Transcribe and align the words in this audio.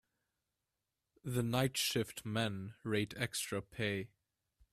The 1.23 1.43
night 1.43 1.77
shift 1.77 2.25
men 2.25 2.73
rate 2.83 3.13
extra 3.17 3.61
pay. 3.61 4.09